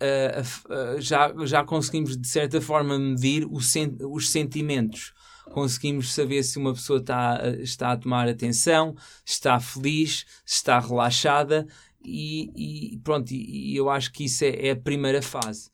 uh, 0.00 0.96
uh, 0.96 1.00
já, 1.00 1.32
já 1.44 1.64
conseguimos 1.64 2.16
de 2.16 2.26
certa 2.26 2.60
forma 2.60 2.98
medir 2.98 3.46
sen 3.60 3.96
os 4.00 4.30
sentimentos 4.30 5.12
conseguimos 5.52 6.12
saber 6.12 6.42
se 6.42 6.58
uma 6.58 6.72
pessoa 6.72 6.98
está, 6.98 7.40
está 7.60 7.92
a 7.92 7.96
tomar 7.96 8.28
atenção, 8.28 8.94
está 9.24 9.60
feliz, 9.60 10.24
está 10.46 10.78
relaxada 10.80 11.66
e, 12.04 12.92
e 12.94 12.98
pronto, 12.98 13.30
e, 13.32 13.72
e, 13.72 13.76
eu 13.76 13.90
acho 13.90 14.12
que 14.12 14.24
isso 14.24 14.44
é, 14.44 14.68
é, 14.68 14.70
a 14.70 14.76
primeira 14.76 15.22
fase. 15.22 15.70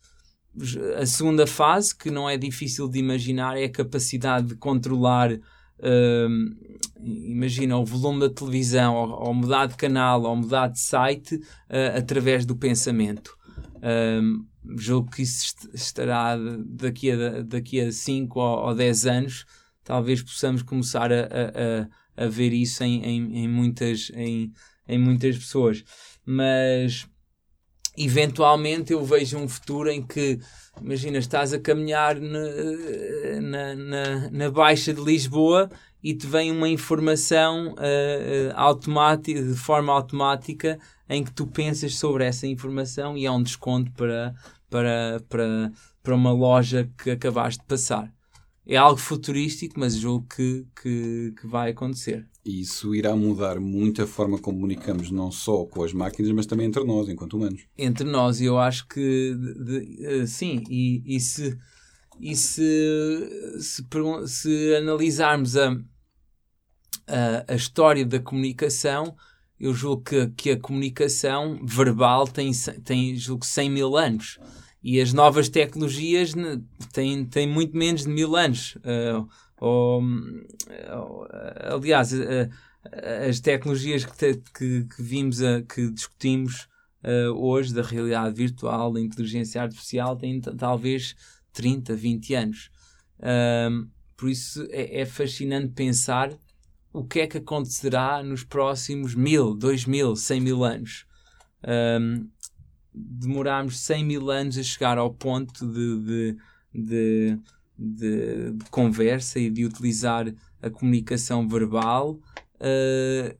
A 0.96 1.06
segunda 1.06 1.46
fase, 1.46 1.96
que 1.96 2.10
não 2.10 2.28
é 2.28 2.36
difícil 2.36 2.88
de 2.88 2.98
imaginar, 2.98 3.56
é 3.56 3.64
a 3.64 3.70
capacidade 3.70 4.48
de 4.48 4.56
controlar, 4.56 5.32
uh, 5.32 6.28
imagina, 7.00 7.76
o 7.76 7.84
volume 7.84 8.20
da 8.20 8.28
televisão, 8.28 8.96
ou, 8.96 9.28
ou, 9.28 9.34
mudar 9.34 9.66
de 9.66 9.76
canal, 9.76 10.22
ou 10.22 10.34
mudar 10.34 10.68
de 10.68 10.80
site, 10.80 11.36
uh, 11.36 11.96
através 11.96 12.44
do 12.44 12.56
pensamento. 12.56 13.36
Um, 14.20 14.44
julgo 14.76 15.12
que 15.12 15.22
isso 15.22 15.54
estará 15.72 16.36
daqui 16.66 17.12
a, 17.12 17.42
daqui 17.42 17.80
a 17.80 17.92
5 17.92 18.40
ou 18.40 18.74
10 18.74 19.06
anos 19.06 19.46
talvez 19.88 20.22
possamos 20.22 20.60
começar 20.62 21.10
a, 21.10 21.22
a, 21.24 22.24
a 22.24 22.28
ver 22.28 22.52
isso 22.52 22.84
em, 22.84 23.02
em, 23.02 23.44
em, 23.44 23.48
muitas, 23.48 24.10
em, 24.14 24.52
em 24.86 24.98
muitas 24.98 25.38
pessoas. 25.38 25.82
Mas 26.30 27.08
eventualmente 27.96 28.92
eu 28.92 29.02
vejo 29.02 29.38
um 29.38 29.48
futuro 29.48 29.90
em 29.90 30.02
que, 30.02 30.38
imagina, 30.78 31.16
estás 31.16 31.54
a 31.54 31.58
caminhar 31.58 32.20
na, 32.20 33.40
na, 33.40 33.74
na, 33.74 34.30
na 34.30 34.50
Baixa 34.50 34.92
de 34.92 35.00
Lisboa 35.00 35.70
e 36.04 36.12
te 36.12 36.26
vem 36.26 36.52
uma 36.52 36.68
informação 36.68 37.68
uh, 37.68 37.72
uh, 37.72 38.52
automática, 38.56 39.42
de 39.42 39.54
forma 39.54 39.90
automática 39.90 40.78
em 41.08 41.24
que 41.24 41.32
tu 41.32 41.46
pensas 41.46 41.94
sobre 41.94 42.26
essa 42.26 42.46
informação 42.46 43.16
e 43.16 43.26
há 43.26 43.32
um 43.32 43.42
desconto 43.42 43.90
para, 43.92 44.34
para, 44.68 45.22
para, 45.30 45.72
para 46.02 46.14
uma 46.14 46.30
loja 46.30 46.90
que 47.02 47.12
acabaste 47.12 47.60
de 47.60 47.66
passar 47.66 48.12
é 48.68 48.76
algo 48.76 49.00
futurístico, 49.00 49.80
mas 49.80 49.94
julgo 49.94 50.26
que, 50.28 50.66
que, 50.82 51.34
que, 51.40 51.46
vai 51.46 51.70
acontecer. 51.70 52.28
E 52.44 52.60
isso 52.60 52.94
irá 52.94 53.16
mudar 53.16 53.58
muito 53.58 54.02
a 54.02 54.06
forma 54.06 54.38
como 54.38 54.58
comunicamos, 54.58 55.10
não 55.10 55.32
só 55.32 55.64
com 55.64 55.82
as 55.82 55.94
máquinas, 55.94 56.30
mas 56.32 56.44
também 56.44 56.66
entre 56.66 56.84
nós, 56.84 57.08
enquanto 57.08 57.38
humanos. 57.38 57.62
Entre 57.78 58.04
nós, 58.04 58.42
eu 58.42 58.58
acho 58.58 58.86
que 58.86 59.34
de, 59.34 59.64
de, 59.64 60.06
uh, 60.22 60.26
sim, 60.26 60.62
e, 60.68 61.02
e, 61.16 61.18
se, 61.18 61.58
e 62.20 62.36
se, 62.36 63.58
se, 63.58 63.86
se 64.26 64.74
analisarmos 64.76 65.56
a, 65.56 65.70
a, 67.06 67.52
a, 67.52 67.54
história 67.54 68.04
da 68.04 68.20
comunicação, 68.20 69.16
eu 69.58 69.72
julgo 69.72 70.02
que, 70.02 70.26
que 70.36 70.50
a 70.50 70.60
comunicação 70.60 71.58
verbal 71.64 72.28
tem, 72.28 72.52
tem 72.84 73.16
julgo, 73.16 73.46
100 73.46 73.70
mil 73.70 73.96
anos 73.96 74.38
e 74.82 75.00
as 75.00 75.12
novas 75.12 75.48
tecnologias 75.48 76.32
têm, 76.92 77.24
têm 77.24 77.46
muito 77.46 77.76
menos 77.76 78.02
de 78.02 78.08
mil 78.08 78.36
anos. 78.36 78.76
Uh, 78.76 79.28
ou, 79.60 80.00
uh, 80.02 81.74
aliás, 81.74 82.12
uh, 82.12 82.48
as 83.28 83.40
tecnologias 83.40 84.04
que, 84.04 84.16
te, 84.16 84.42
que, 84.56 84.84
que, 84.84 85.02
vimos, 85.02 85.42
a, 85.42 85.62
que 85.62 85.90
discutimos 85.90 86.68
hoje, 87.36 87.72
da 87.72 87.82
realidade 87.82 88.34
virtual, 88.34 88.92
da 88.92 89.00
inteligência 89.00 89.62
artificial, 89.62 90.16
têm 90.16 90.40
talvez 90.40 91.14
30, 91.52 91.94
20 91.94 92.34
anos. 92.34 92.70
por 94.16 94.28
isso 94.28 94.66
é, 94.70 95.00
é, 95.00 95.06
fascinante 95.06 95.68
pensar 95.74 96.32
o 96.92 97.04
que 97.04 97.20
é 97.20 97.26
que 97.26 97.38
acontecerá 97.38 98.22
nos 98.22 98.42
próximos 98.42 99.14
mil, 99.14 99.54
dois 99.54 99.84
mil, 99.84 100.16
cem 100.16 100.40
mil 100.40 100.64
anos. 100.64 101.06
Um, 101.66 102.28
demorámos 102.94 103.78
100 103.80 104.04
mil 104.04 104.30
anos 104.30 104.58
a 104.58 104.62
chegar 104.62 104.98
ao 104.98 105.12
ponto 105.12 105.66
de, 105.66 106.00
de, 106.02 106.36
de, 106.74 107.38
de, 107.78 108.64
conversa 108.70 109.38
e 109.38 109.50
de 109.50 109.64
utilizar 109.64 110.32
a 110.60 110.70
comunicação 110.70 111.46
verbal 111.46 112.18
uh, 112.56 113.38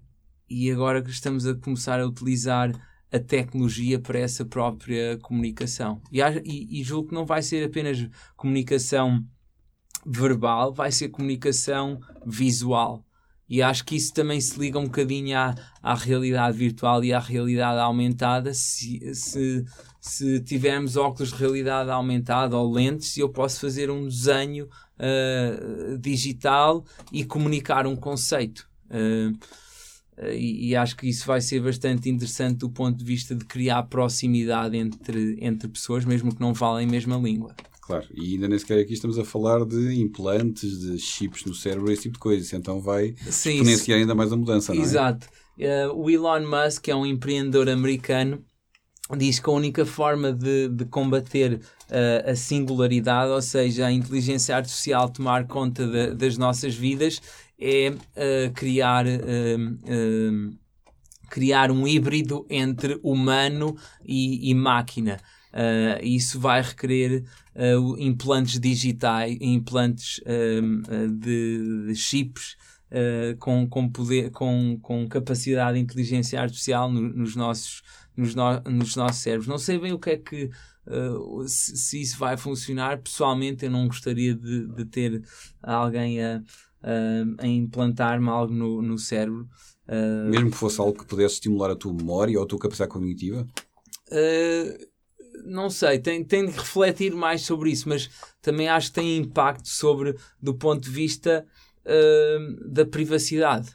e 0.49 0.71
agora 0.71 1.03
que 1.03 1.11
estamos 1.11 1.47
a 1.47 1.55
começar 1.55 2.01
a 2.01 2.07
utilizar 2.07 2.73
a 3.11 3.19
tecnologia 3.19 3.99
para 3.99 4.19
essa 4.19 4.45
própria 4.45 5.19
comunicação. 5.19 6.01
E, 6.13 6.21
e, 6.21 6.81
e 6.81 6.85
julgo 6.85 7.09
que 7.09 7.15
não 7.15 7.25
vai 7.25 7.43
ser 7.43 7.65
apenas 7.65 8.07
comunicação 8.37 9.25
verbal, 10.07 10.73
vai 10.73 10.93
ser 10.93 11.09
comunicação 11.09 12.01
visual. 12.25 13.05
E 13.49 13.63
acho 13.63 13.85
que 13.85 13.97
isso 13.97 14.13
também 14.13 14.41
se 14.41 14.59
liga 14.59 14.79
um 14.79 14.85
bocadinho 14.85 15.37
à, 15.39 15.55
à 15.83 15.95
realidade 15.95 16.57
virtual 16.57 17.03
e 17.03 17.13
à 17.13 17.19
realidade 17.19 17.81
aumentada. 17.81 18.53
Se, 18.53 19.15
se, 19.15 19.65
se 20.01 20.41
tivermos 20.41 20.97
óculos 20.97 21.31
de 21.31 21.37
realidade 21.37 21.91
aumentada 21.91 22.57
ou 22.57 22.71
lentes, 22.71 23.17
eu 23.17 23.29
posso 23.29 23.61
fazer 23.61 23.91
um 23.91 24.07
desenho 24.07 24.67
uh, 24.67 25.97
digital 25.99 26.85
e 27.11 27.25
comunicar 27.25 27.87
um 27.87 27.97
conceito. 27.97 28.69
Uh, 28.91 29.39
e, 30.33 30.71
e, 30.71 30.77
acho 30.77 30.97
que 30.97 31.09
isso 31.09 31.25
vai 31.27 31.41
ser 31.41 31.61
bastante 31.63 32.11
interessante 32.11 32.59
do 32.59 32.69
ponto 32.69 32.99
de 32.99 33.05
vista 33.05 33.37
de 33.37 33.45
criar 33.45 33.85
proximidade 33.85 34.77
entre, 34.77 35.39
entre 35.41 35.69
pessoas, 35.69 36.05
mesmo 36.05 36.35
que 36.35 36.41
não 36.41 36.55
falem 36.55 36.89
a 36.89 36.91
mesma 36.91 37.17
língua. 37.17 37.55
Claro, 37.89 38.07
e 38.15 38.35
ainda 38.35 38.47
nem 38.47 38.59
sequer 38.59 38.81
aqui 38.81 38.93
estamos 38.93 39.19
a 39.19 39.25
falar 39.25 39.65
de 39.65 39.99
implantes, 39.99 40.79
de 40.81 40.99
chips 40.99 41.47
no 41.47 41.55
cérebro, 41.55 41.91
esse 41.91 42.03
tipo 42.03 42.17
de 42.17 42.21
coisas. 42.21 42.53
Então 42.53 42.83
vai 42.83 43.15
Sim, 43.31 43.53
exponenciar 43.53 43.99
ainda 43.99 44.15
mais 44.15 44.31
a 44.31 44.37
mudança, 44.37 44.75
não 44.75 44.83
é? 44.83 44.85
Exato. 44.85 45.27
Uh, 45.59 45.95
o 45.95 46.11
Elon 46.11 46.47
Musk, 46.47 46.87
é 46.89 46.95
um 46.95 47.07
empreendedor 47.07 47.67
americano, 47.71 48.45
diz 49.17 49.41
que 49.41 49.49
a 49.49 49.53
única 49.55 49.87
forma 49.87 50.35
de, 50.35 50.69
de 50.69 50.85
combater 50.85 51.55
uh, 51.55 52.31
a 52.31 52.37
singularidade, 52.37 53.31
ou 53.31 53.41
seja, 53.41 53.87
a 53.87 53.91
inteligência 53.91 54.55
artificial 54.55 55.09
tomar 55.09 55.47
conta 55.47 55.87
de, 55.87 56.15
das 56.15 56.37
nossas 56.37 56.75
vidas, 56.75 57.23
é 57.59 57.89
uh, 57.89 58.53
criar. 58.55 59.07
criar 61.31 61.71
um 61.71 61.89
híbrido 61.89 62.47
entre 62.51 63.01
humano 63.03 63.75
e, 64.05 64.51
e 64.51 64.55
máquina. 64.55 65.19
Uh, 65.53 66.05
isso 66.05 66.39
vai 66.39 66.61
requerer 66.61 67.25
uh, 67.55 67.99
implantes 67.99 68.61
digitais, 68.61 69.37
implantes 69.41 70.19
uh, 70.19 71.09
de, 71.09 71.87
de, 71.87 71.95
chips 71.95 72.57
com, 73.39 73.69
com, 73.69 73.87
poder, 73.87 74.31
com, 74.31 74.79
com 74.81 75.07
capacidade 75.07 75.77
de 75.77 75.85
inteligência 75.85 76.41
artificial 76.41 76.91
no, 76.91 77.03
nos, 77.03 77.37
nossos, 77.37 77.83
nos, 78.17 78.35
no, 78.35 78.61
nos 78.61 78.97
nossos 78.97 79.21
cérebros. 79.21 79.47
Não 79.47 79.59
sei 79.59 79.79
bem 79.79 79.93
o 79.93 79.99
que 79.99 80.11
é 80.11 80.17
que 80.17 80.51
se, 81.47 81.77
se, 81.77 82.01
isso 82.01 82.19
vai 82.19 82.39
funcionar. 82.39 82.97
Pessoalmente, 83.03 83.67
eu 83.67 83.71
não 83.71 83.87
gostaria 83.87 84.35
de, 84.35 84.67
de 84.69 84.85
ter 84.87 85.23
alguém 85.63 86.25
a, 86.25 86.43
a, 86.83 87.43
a 87.45 87.47
implantar-me 87.47 88.29
algo 88.31 88.55
no, 88.55 88.81
no 88.81 88.97
cérebro. 88.97 89.47
Mesmo 90.31 90.51
que 90.51 90.57
fosse 90.57 90.81
algo 90.81 90.99
que 90.99 91.05
pudesse 91.05 91.35
estimular 91.35 91.71
a 91.71 91.77
tua 91.77 91.93
memória 91.93 92.39
ou 92.39 92.45
a 92.45 92.49
tua 92.49 92.59
capacidade 92.59 92.91
cognitiva? 92.91 93.47
Uh, 94.11 94.89
não 95.45 95.71
sei, 95.71 95.99
tem, 95.99 96.25
tem 96.25 96.47
de 96.47 96.53
refletir 96.53 97.13
mais 97.13 97.43
sobre 97.43 97.71
isso, 97.71 97.89
mas 97.89 98.09
também 98.41 98.69
acho 98.69 98.89
que 98.89 98.95
tem 98.95 99.17
impacto 99.17 99.69
sobre, 99.69 100.15
do 100.41 100.55
ponto 100.55 100.83
de 100.83 100.91
vista 100.91 101.47
uh, 101.85 102.69
da 102.69 102.85
privacidade. 102.85 103.69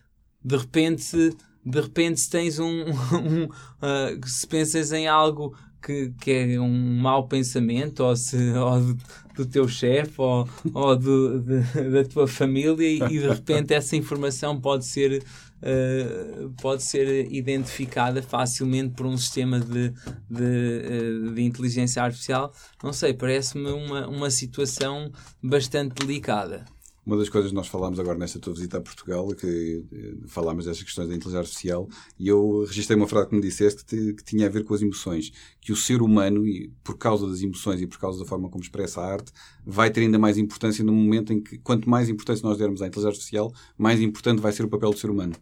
De 0.43 0.57
repente, 0.57 1.35
de 1.65 1.79
repente 1.79 2.19
se 2.19 2.29
tens 2.29 2.59
um, 2.59 2.85
um 3.15 3.45
uh, 3.45 4.27
se 4.27 4.47
pensas 4.47 4.91
em 4.91 5.07
algo 5.07 5.55
que, 5.81 6.13
que 6.21 6.31
é 6.31 6.59
um 6.59 6.99
mau 6.99 7.27
pensamento, 7.27 8.03
ou, 8.03 8.15
se, 8.15 8.37
ou 8.53 8.79
do, 8.79 8.97
do 9.35 9.45
teu 9.45 9.67
chefe, 9.67 10.13
ou, 10.17 10.47
ou 10.73 10.95
do, 10.95 11.39
de, 11.41 11.89
da 11.91 12.03
tua 12.05 12.27
família, 12.27 12.87
e 12.87 12.99
de 12.99 13.27
repente 13.27 13.73
essa 13.73 13.95
informação 13.95 14.59
pode 14.59 14.85
ser 14.85 15.23
uh, 15.63 16.49
pode 16.61 16.83
ser 16.83 17.31
identificada 17.31 18.21
facilmente 18.21 18.93
por 18.93 19.05
um 19.05 19.17
sistema 19.17 19.59
de, 19.59 19.89
de, 20.29 21.27
uh, 21.29 21.33
de 21.33 21.41
inteligência 21.41 22.03
artificial. 22.03 22.53
Não 22.83 22.93
sei, 22.93 23.13
parece-me 23.13 23.71
uma, 23.71 24.07
uma 24.07 24.29
situação 24.29 25.11
bastante 25.41 26.05
delicada. 26.05 26.65
Uma 27.05 27.17
das 27.17 27.27
coisas 27.27 27.51
que 27.51 27.55
nós 27.55 27.67
falámos 27.67 27.99
agora 27.99 28.17
nesta 28.17 28.39
tua 28.39 28.53
visita 28.53 28.77
a 28.77 28.81
Portugal, 28.81 29.27
que 29.35 29.83
eh, 29.91 30.13
falámos 30.25 30.65
destas 30.65 30.83
questões 30.83 31.09
da 31.09 31.15
inteligência 31.15 31.39
artificial, 31.39 31.89
e 32.17 32.29
eu 32.29 32.63
registrei 32.65 32.95
uma 32.95 33.07
frase 33.07 33.27
que 33.27 33.35
me 33.35 33.41
disseste 33.41 33.83
que, 33.83 34.13
que, 34.13 34.23
tinha 34.23 34.47
a 34.47 34.49
ver 34.49 34.63
com 34.63 34.73
as 34.73 34.81
emoções. 34.81 35.31
Que 35.59 35.73
o 35.73 35.75
ser 35.75 36.01
humano, 36.01 36.47
e 36.47 36.71
por 36.81 36.97
causa 36.97 37.27
das 37.27 37.41
emoções 37.41 37.81
e 37.81 37.87
por 37.87 37.99
causa 37.99 38.19
da 38.19 38.25
forma 38.25 38.49
como 38.49 38.63
expressa 38.63 39.01
a 39.01 39.05
arte, 39.05 39.33
vai 39.65 39.91
ter 39.91 40.01
ainda 40.01 40.17
mais 40.17 40.37
importância 40.37 40.81
no 40.81 40.93
momento 40.93 41.33
em 41.33 41.41
que, 41.41 41.57
quanto 41.57 41.89
mais 41.89 42.07
importância 42.07 42.47
nós 42.47 42.57
dermos 42.57 42.81
à 42.81 42.87
inteligência 42.87 43.09
artificial, 43.09 43.53
mais 43.77 43.99
importante 43.99 44.41
vai 44.41 44.53
ser 44.53 44.63
o 44.63 44.69
papel 44.69 44.91
do 44.91 44.97
ser 44.97 45.09
humano. 45.09 45.35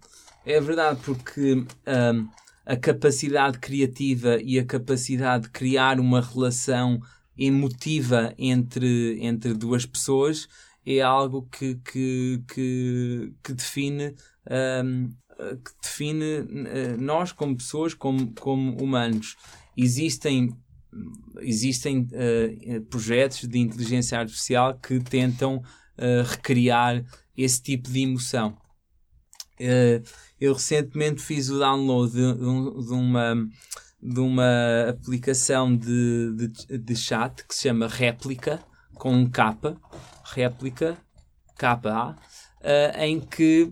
É 0.43 0.59
verdade, 0.59 0.99
porque 1.05 1.53
um, 1.53 2.27
a 2.65 2.75
capacidade 2.75 3.59
criativa 3.59 4.41
e 4.41 4.57
a 4.57 4.65
capacidade 4.65 5.43
de 5.43 5.49
criar 5.51 5.99
uma 5.99 6.21
relação 6.21 6.99
emotiva 7.37 8.33
entre, 8.37 9.17
entre 9.21 9.53
duas 9.53 9.85
pessoas 9.85 10.47
é 10.85 11.01
algo 11.01 11.47
que, 11.51 11.75
que, 11.75 12.43
que, 12.47 13.33
que 13.43 13.53
define, 13.53 14.15
um, 14.49 15.09
que 15.63 15.71
define 15.81 16.39
uh, 16.39 16.97
nós 16.99 17.31
como 17.31 17.55
pessoas, 17.55 17.93
como, 17.93 18.33
como 18.33 18.81
humanos. 18.81 19.35
Existem, 19.77 20.55
existem 21.39 22.07
uh, 22.11 22.81
projetos 22.89 23.47
de 23.47 23.59
inteligência 23.59 24.19
artificial 24.19 24.77
que 24.79 24.99
tentam 24.99 25.57
uh, 25.57 26.23
recriar 26.25 27.03
esse 27.37 27.61
tipo 27.61 27.89
de 27.89 28.01
emoção. 28.01 28.57
eu 30.39 30.53
recentemente 30.53 31.21
fiz 31.21 31.49
o 31.49 31.59
download 31.59 32.11
de, 32.11 32.33
de, 32.33 32.93
uma 32.93 33.35
de 34.01 34.19
uma 34.19 34.89
aplicação 34.89 35.75
de, 35.75 36.33
de, 36.35 36.77
de, 36.79 36.95
chat 36.95 37.45
que 37.45 37.53
se 37.53 37.63
chama 37.63 37.87
Réplica, 37.87 38.59
com 38.95 39.13
um 39.13 39.29
K, 39.29 39.55
réplica, 40.33 40.97
KA, 41.57 42.15
uh, 42.61 42.99
em 42.99 43.19
que 43.19 43.71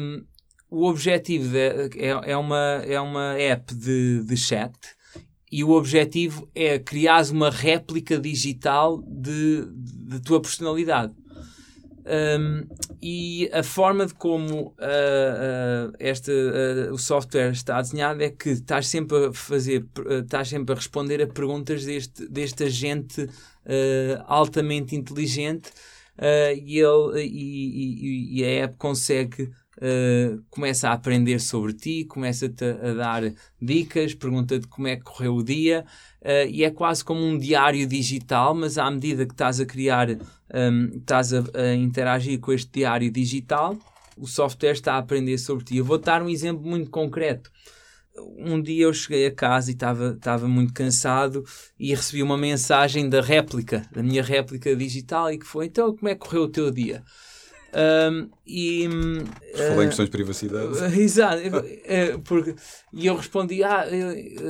um, 0.00 0.24
o 0.70 0.86
objetivo 0.86 1.56
é, 1.56 1.88
é, 2.30 2.36
uma, 2.36 2.82
é 2.84 3.00
uma 3.00 3.34
app 3.38 3.74
de, 3.74 4.22
de 4.22 4.36
chat 4.36 4.72
e 5.50 5.64
o 5.64 5.70
objetivo 5.70 6.48
é 6.54 6.78
criar 6.78 7.24
uma 7.30 7.50
réplica 7.50 8.18
digital 8.18 9.02
de, 9.06 9.66
de 9.72 10.20
tua 10.20 10.40
personalidade. 10.40 11.14
Um, 12.08 12.66
e 13.02 13.50
a 13.52 13.62
forma 13.62 14.06
de 14.06 14.14
como 14.14 14.68
uh, 14.68 14.72
uh, 14.72 15.92
este, 16.00 16.30
uh, 16.30 16.90
o 16.90 16.98
software 16.98 17.50
está 17.50 17.82
desenhado 17.82 18.22
é 18.22 18.30
que 18.30 18.48
estás 18.48 18.86
sempre 18.86 19.26
a 19.26 19.32
fazer, 19.34 19.84
estás 20.22 20.48
sempre 20.48 20.72
a 20.72 20.76
responder 20.76 21.20
a 21.20 21.26
perguntas 21.26 21.84
deste, 21.84 22.26
deste 22.26 22.64
agente 22.64 23.28
altamente 24.24 24.96
inteligente 24.96 25.70
e, 26.18 26.78
ele, 26.78 27.22
e, 27.22 28.38
e, 28.38 28.40
e, 28.40 28.44
a 28.44 28.64
app 28.64 28.76
consegue, 28.78 29.50
uh, 29.78 30.42
começa 30.50 30.88
a 30.88 30.92
aprender 30.92 31.40
sobre 31.40 31.72
ti, 31.72 32.04
começa-te 32.04 32.64
a, 32.64 32.90
a, 32.90 32.94
dar 32.94 33.32
dicas, 33.60 34.14
pergunta-te 34.14 34.66
como 34.66 34.88
é 34.88 34.96
que 34.96 35.02
correu 35.02 35.36
o 35.36 35.42
dia 35.42 35.84
uh, 36.22 36.48
e 36.48 36.64
é 36.64 36.70
quase 36.70 37.04
como 37.04 37.20
um 37.20 37.38
diário 37.38 37.86
digital, 37.86 38.54
mas 38.54 38.78
à 38.78 38.90
medida 38.90 39.26
que 39.26 39.32
estás 39.32 39.60
a 39.60 39.66
criar, 39.66 40.08
um, 40.10 40.98
estás 40.98 41.32
a, 41.32 41.42
a 41.54 41.74
interagir 41.74 42.38
com 42.40 42.52
este 42.52 42.70
diário 42.70 43.10
digital, 43.10 43.76
o 44.16 44.26
software 44.26 44.72
está 44.72 44.94
a 44.94 44.98
aprender 44.98 45.38
sobre 45.38 45.64
ti. 45.64 45.76
Eu 45.76 45.84
vou 45.84 45.98
dar 45.98 46.22
um 46.22 46.28
exemplo 46.28 46.66
muito 46.66 46.90
concreto 46.90 47.50
um 48.36 48.60
dia 48.60 48.84
eu 48.84 48.92
cheguei 48.92 49.26
a 49.26 49.34
casa 49.34 49.70
e 49.70 49.74
estava 49.74 50.48
muito 50.48 50.72
cansado 50.72 51.44
e 51.78 51.94
recebi 51.94 52.22
uma 52.22 52.36
mensagem 52.36 53.08
da 53.08 53.20
réplica, 53.20 53.86
da 53.92 54.02
minha 54.02 54.22
réplica 54.22 54.74
digital, 54.74 55.32
e 55.32 55.38
que 55.38 55.46
foi: 55.46 55.66
Então, 55.66 55.94
como 55.94 56.08
é 56.08 56.14
que 56.14 56.20
correu 56.20 56.42
o 56.42 56.48
teu 56.48 56.70
dia? 56.70 57.02
Um, 57.74 58.30
e, 58.46 58.88
Falei 59.54 59.84
em 59.84 59.88
questões 59.88 60.06
de 60.06 60.10
privacidade. 60.10 60.78
Exato. 60.98 61.42
porque, 62.24 62.54
e 62.92 63.06
eu 63.06 63.16
respondi: 63.16 63.62
Ah, 63.62 63.84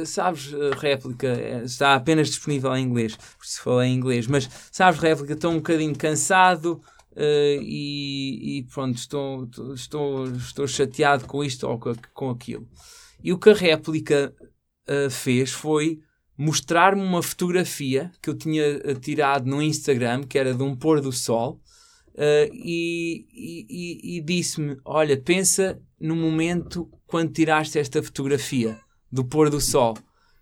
sabes, 0.06 0.52
réplica 0.78 1.62
está 1.64 1.94
apenas 1.94 2.28
disponível 2.28 2.74
em 2.76 2.84
inglês, 2.84 3.16
por 3.16 3.44
se 3.44 3.60
falei 3.60 3.90
em 3.90 3.94
inglês, 3.94 4.26
mas 4.26 4.48
sabes, 4.70 5.00
réplica, 5.00 5.32
estou 5.32 5.52
um 5.52 5.56
bocadinho 5.56 5.96
cansado. 5.96 6.80
Uh, 7.12 7.58
e, 7.62 8.58
e, 8.58 8.62
pronto, 8.72 8.96
estou, 8.96 9.48
estou, 9.74 10.28
estou 10.36 10.68
chateado 10.68 11.26
com 11.26 11.42
isto 11.42 11.66
ou 11.66 11.76
com, 11.76 11.92
com 12.14 12.30
aquilo. 12.30 12.68
E 13.24 13.32
o 13.32 13.38
que 13.38 13.50
a 13.50 13.54
réplica 13.54 14.32
uh, 14.88 15.10
fez 15.10 15.50
foi 15.50 15.98
mostrar-me 16.38 17.02
uma 17.02 17.20
fotografia 17.20 18.12
que 18.22 18.30
eu 18.30 18.34
tinha 18.34 18.62
eh, 18.62 18.94
tirado 18.94 19.44
no 19.46 19.60
Instagram, 19.60 20.22
que 20.22 20.38
era 20.38 20.54
de 20.54 20.62
um 20.62 20.76
pôr 20.76 21.00
do 21.00 21.10
sol, 21.10 21.60
uh, 22.18 22.50
e, 22.52 23.26
e, 23.32 24.16
e 24.16 24.20
disse-me: 24.20 24.76
Olha, 24.84 25.16
pensa 25.16 25.80
no 26.00 26.16
momento 26.16 26.90
quando 27.06 27.32
tiraste 27.32 27.78
esta 27.78 28.02
fotografia 28.02 28.78
do 29.10 29.24
pôr 29.24 29.48
do 29.48 29.60
sol. 29.60 29.96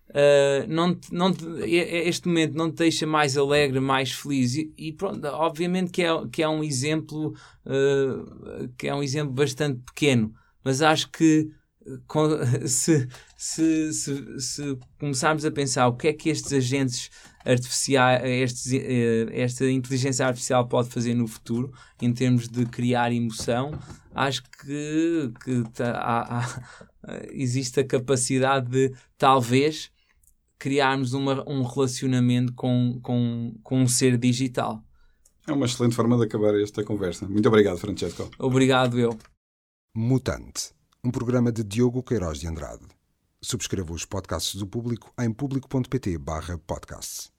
Uh, 0.09 0.65
não, 0.67 0.97
não, 1.11 1.33
este 1.65 2.27
momento 2.27 2.55
não 2.55 2.71
te 2.71 2.77
deixa 2.77 3.05
mais 3.05 3.37
alegre, 3.37 3.79
mais 3.79 4.11
feliz 4.11 4.55
e, 4.55 4.73
e 4.77 4.93
pronto, 4.93 5.23
obviamente 5.27 5.91
que 5.91 6.01
é, 6.01 6.09
que 6.31 6.41
é 6.41 6.47
um 6.47 6.63
exemplo 6.63 7.33
uh, 7.65 8.69
que 8.77 8.87
é 8.87 8.95
um 8.95 9.03
exemplo 9.03 9.33
bastante 9.33 9.81
pequeno, 9.85 10.33
mas 10.63 10.81
acho 10.81 11.11
que 11.11 11.49
se, 12.67 13.07
se, 13.37 13.93
se, 13.93 14.39
se, 14.39 14.79
começarmos 14.99 15.45
a 15.45 15.51
pensar 15.51 15.87
o 15.87 15.95
que 15.95 16.07
é 16.07 16.13
que 16.13 16.29
estes 16.29 16.51
agentes 16.51 17.09
artificiais, 17.45 18.21
estes, 18.25 18.73
eh, 18.73 19.27
esta 19.31 19.69
inteligência 19.69 20.25
artificial 20.25 20.67
pode 20.67 20.89
fazer 20.89 21.13
no 21.13 21.27
futuro, 21.27 21.71
em 22.01 22.13
termos 22.13 22.47
de 22.49 22.65
criar 22.65 23.11
emoção, 23.11 23.71
acho 24.13 24.43
que, 24.43 25.31
que 25.43 25.63
tá, 25.73 25.91
há, 25.91 26.39
há, 26.39 26.61
existe 27.31 27.79
a 27.79 27.85
capacidade 27.85 28.69
de 28.69 28.93
talvez 29.17 29.89
criarmos 30.59 31.13
uma, 31.13 31.47
um 31.49 31.63
relacionamento 31.63 32.53
com, 32.53 32.99
com, 33.01 33.55
com 33.63 33.81
um 33.81 33.87
ser 33.87 34.17
digital. 34.17 34.83
É 35.47 35.53
uma 35.53 35.65
excelente 35.65 35.95
forma 35.95 36.17
de 36.17 36.25
acabar 36.25 36.53
esta 36.59 36.83
conversa. 36.83 37.27
Muito 37.27 37.47
obrigado, 37.47 37.77
Francesco. 37.77 38.29
Obrigado, 38.37 38.99
eu. 38.99 39.17
Mutante, 39.95 40.71
um 41.03 41.11
programa 41.11 41.51
de 41.51 41.63
Diogo 41.63 42.01
Queiroz 42.03 42.39
de 42.39 42.47
Andrade. 42.47 42.85
Subscreva 43.41 43.93
os 43.93 44.05
podcasts 44.05 44.55
do 44.55 44.65
Público 44.65 45.13
em 45.19 45.31
público.pt/podcasts. 45.31 47.36